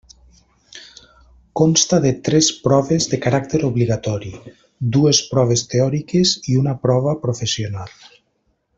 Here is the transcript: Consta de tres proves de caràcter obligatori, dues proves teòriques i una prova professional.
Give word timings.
Consta 1.59 1.99
de 2.05 2.13
tres 2.29 2.47
proves 2.63 3.07
de 3.13 3.21
caràcter 3.27 3.61
obligatori, 3.69 4.33
dues 4.99 5.23
proves 5.35 5.65
teòriques 5.77 6.33
i 6.55 6.61
una 6.65 6.79
prova 6.87 7.19
professional. 7.29 7.97